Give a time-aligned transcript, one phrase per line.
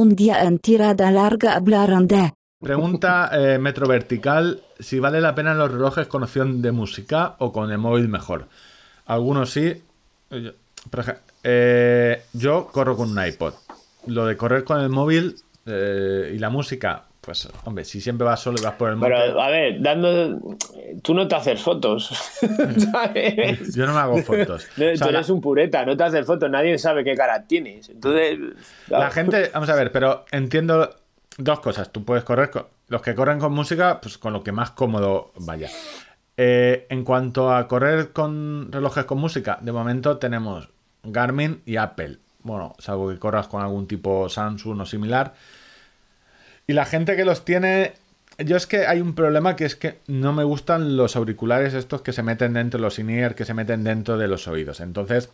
[0.00, 2.32] Un día en tirada larga hablaron de...
[2.58, 7.52] Pregunta eh, Metro Vertical si vale la pena los relojes con opción de música o
[7.52, 8.48] con el móvil mejor.
[9.04, 9.82] Algunos sí.
[10.30, 10.52] Yo,
[11.44, 13.52] eh, yo corro con un iPod.
[14.06, 15.36] Lo de correr con el móvil
[15.66, 19.12] eh, y la música, pues hombre, si siempre vas solo y vas por el móvil.
[19.14, 20.56] Pero, a ver, dando.
[21.02, 22.08] Tú no te haces fotos.
[22.92, 23.74] ¿Sabes?
[23.74, 24.66] Yo no me hago fotos.
[24.76, 27.14] No, O sea, tú la- eres un pureta, no te haces fotos, nadie sabe qué
[27.14, 27.88] cara tienes.
[27.90, 28.38] Entonces.
[28.88, 30.94] La gente, vamos a ver, pero entiendo
[31.36, 31.90] dos cosas.
[31.92, 35.32] Tú puedes correr con los que corren con música, pues con lo que más cómodo
[35.36, 35.68] vaya.
[36.36, 40.68] Eh, en cuanto a correr con relojes con música, de momento tenemos
[41.02, 42.18] Garmin y Apple.
[42.42, 45.34] Bueno, salvo que corras con algún tipo Samsung o similar.
[46.70, 47.94] Y la gente que los tiene.
[48.38, 52.02] Yo es que hay un problema que es que no me gustan los auriculares estos
[52.02, 54.78] que se meten dentro de los in-ear, que se meten dentro de los oídos.
[54.78, 55.30] Entonces,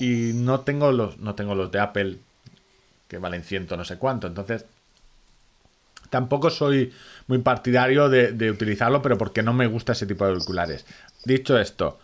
[0.00, 2.16] y no tengo los, no tengo los de Apple,
[3.06, 4.26] que valen ciento no sé cuánto.
[4.26, 4.64] Entonces,
[6.10, 6.92] tampoco soy
[7.28, 10.84] muy partidario de, utilizarlo, pero porque no me gusta ese tipo de auriculares.
[11.24, 12.00] Dicho esto,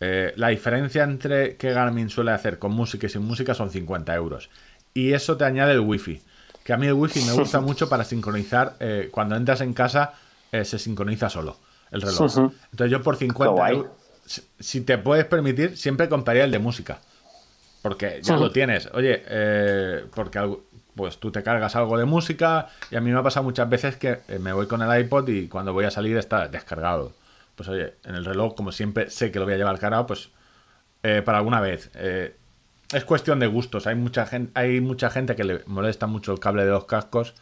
[0.00, 4.14] eh, la diferencia entre que Garmin suele hacer con música y sin música son 50
[4.14, 4.48] euros.
[4.94, 6.22] Y eso te añade el wifi.
[6.66, 8.74] Que a mí el wifi me gusta mucho para sincronizar.
[8.80, 10.14] eh, cuando entras en casa,
[10.50, 11.56] eh, se sincroniza solo
[11.92, 12.16] el reloj.
[12.72, 13.76] Entonces yo por Qué 50 guay.
[13.76, 13.92] euros,
[14.58, 16.98] si, te puedes permitir, siempre compraría el de música.
[17.82, 18.88] Porque ya lo tienes.
[18.94, 20.64] Oye, eh, porque algo-
[20.96, 23.96] pues tú te cargas algo de música y a mí me ha pasado muchas veces
[23.96, 27.12] que me voy con el iPod y cuando voy a salir está descargado.
[27.54, 30.30] Pues oye, en el reloj, como siempre sé que lo voy a llevar cargado, pues
[31.24, 31.90] para alguna vez.
[32.92, 33.86] Es cuestión de gustos.
[33.86, 37.34] Hay mucha gente, hay mucha gente que le molesta mucho el cable de los cascos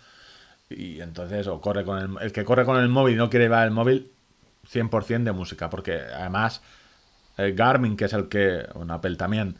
[0.70, 3.44] y entonces o corre con el, el que corre con el móvil y no quiere
[3.46, 4.10] llevar el móvil
[4.72, 6.62] 100% de música, porque además
[7.36, 9.56] el Garmin, que es el que, bueno, Apple también,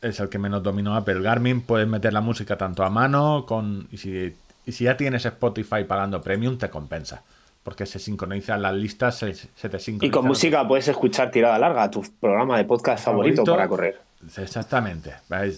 [0.00, 1.20] es el que menos dominó Apple.
[1.20, 4.34] Garmin puedes meter la música tanto a mano con y si,
[4.66, 7.22] y si ya tienes Spotify pagando premium te compensa,
[7.64, 10.10] porque se sincronizan las listas, se, se te Y sincronizan.
[10.20, 13.52] con música puedes escuchar tirada larga, tu programa de podcast favorito, Favorito.
[13.56, 14.11] para correr.
[14.36, 15.14] Exactamente.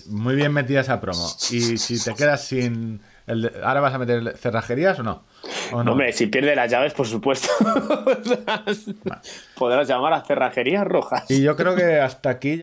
[0.09, 1.29] Muy bien metida esa promo.
[1.51, 3.01] Y si te quedas sin...
[3.27, 5.25] el de- ¿Ahora vas a meter cerrajerías o no?
[5.73, 5.93] ¿O no?
[5.93, 7.49] Hombre, si pierde las llaves, por supuesto.
[9.57, 11.31] Podrás llamar a cerrajerías rojas.
[11.31, 12.63] Y yo creo que hasta aquí